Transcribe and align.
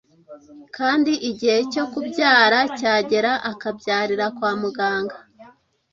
kandi 0.77 1.11
igihe 1.29 1.57
cyo 1.73 1.83
kubyara 1.91 2.59
cyagera 2.77 3.31
akabyarira 3.51 4.25
kwa 4.37 4.51
muganga? 4.61 5.17